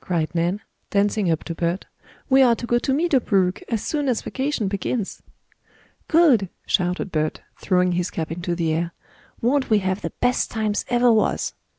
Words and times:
cried 0.00 0.34
Nan, 0.34 0.62
dancing 0.88 1.30
up 1.30 1.44
to 1.44 1.54
Bert. 1.54 1.84
"We 2.30 2.40
are 2.40 2.54
to 2.54 2.64
go 2.66 2.78
to 2.78 2.94
Meadow 2.94 3.20
Brook 3.20 3.62
as 3.68 3.84
soon 3.84 4.08
as 4.08 4.22
vacation 4.22 4.66
begins!" 4.66 5.22
"Good!" 6.08 6.48
shouted 6.64 7.12
Bert, 7.12 7.42
throwing 7.58 7.92
his 7.92 8.10
cap 8.10 8.32
into 8.32 8.54
the 8.54 8.72
air. 8.72 8.94
"Won't 9.42 9.68
we 9.68 9.80
have 9.80 10.00
the 10.00 10.14
best 10.22 10.50
times 10.50 10.86
ever 10.88 11.12
was!" 11.12 11.52